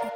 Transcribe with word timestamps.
Every 0.00 0.12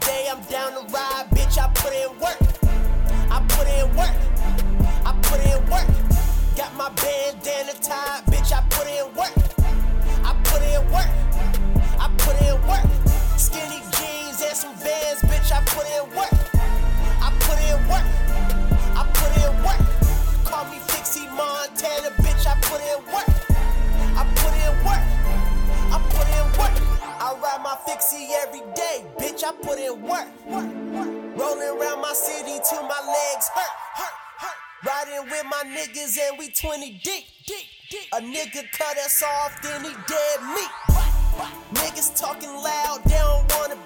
day 0.00 0.28
I'm 0.28 0.42
down 0.50 0.72
to 0.72 0.80
ride, 0.92 1.26
bitch. 1.30 1.58
I 1.58 1.70
put 1.74 1.92
in 1.92 2.18
work. 2.18 2.36
I 3.30 3.40
put 3.48 3.68
in 3.68 3.94
work. 3.94 4.10
I 5.06 5.12
put 5.22 5.38
in 5.38 5.64
work. 5.70 5.86
Got 6.56 6.74
my 6.74 6.88
bandana 6.88 7.74
tied, 7.74 8.24
bitch. 8.26 8.52
I 8.52 8.62
put 8.70 8.88
in 8.88 9.14
work. 9.14 9.32
I 10.24 10.34
put 10.42 10.62
in 10.62 10.90
work. 10.90 11.08
I 12.00 12.08
put 12.18 12.34
in 12.42 12.60
work. 12.66 12.84
Skinny 13.38 13.80
jeans 13.92 14.42
and 14.42 14.56
some 14.56 14.74
vans, 14.74 15.20
bitch. 15.22 15.52
I 15.52 15.62
put 15.64 15.86
in 15.86 16.16
work. 16.16 16.17
Put 29.68 29.78
in 29.78 30.00
work. 30.02 30.28
Rolling 30.48 31.68
around 31.76 32.00
my 32.00 32.12
city 32.14 32.58
till 32.68 32.82
my 32.82 33.00
legs 33.16 33.48
hurt. 33.54 33.74
Riding 34.86 35.30
with 35.30 35.44
my 35.44 35.62
niggas 35.66 36.16
and 36.18 36.38
we 36.38 36.50
20 36.50 37.00
deep. 37.04 37.24
deep, 37.46 37.66
deep. 37.90 38.08
A 38.14 38.20
nigga 38.20 38.64
cut 38.72 38.96
us 38.98 39.22
off, 39.22 39.60
then 39.62 39.84
he 39.84 39.90
dead 39.90 40.38
meat. 40.54 40.72
Niggas 41.74 42.18
talking 42.18 42.50
loud, 42.50 43.00
they 43.04 43.16
don't 43.16 43.52
wanna 43.56 43.76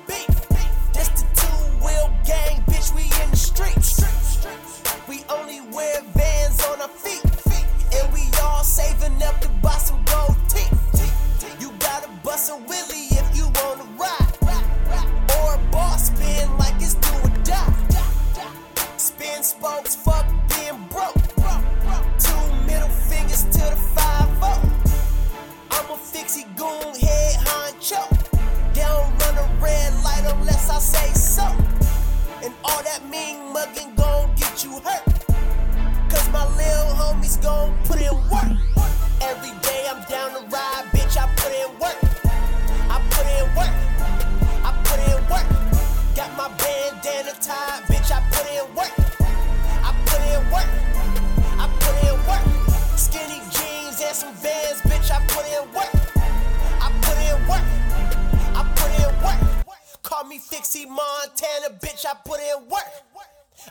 me 60.33 60.39
Fixie 60.39 60.87
Montana, 60.87 61.77
bitch. 61.83 62.07
I 62.07 62.15
put 62.25 62.41
in 62.41 62.69
work. 62.71 62.91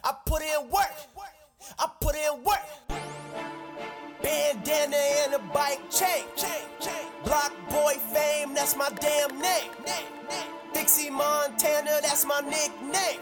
I 0.03 0.13
put 0.25 0.41
in 0.43 0.69
work. 0.69 0.93
I 1.79 1.89
put 1.99 2.15
in 2.15 2.43
work. 2.43 2.65
Bandana 4.21 4.97
and 5.23 5.33
a 5.33 5.39
bike 5.53 5.81
chain. 5.89 6.25
Block 7.25 7.51
boy 7.69 7.93
fame, 8.13 8.53
that's 8.53 8.75
my 8.75 8.89
damn 8.99 9.39
name. 9.39 9.71
Dixie 10.73 11.09
Montana, 11.09 11.99
that's 12.03 12.25
my 12.25 12.41
nickname. 12.41 13.21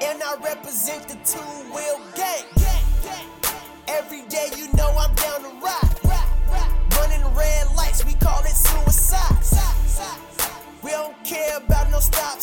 And 0.00 0.22
I 0.22 0.36
represent 0.40 1.08
the 1.08 1.16
two 1.24 1.40
wheel 1.74 2.00
gang. 2.14 2.44
Every 3.88 4.22
day 4.28 4.50
you 4.56 4.72
know 4.74 4.87
stop. 12.00 12.37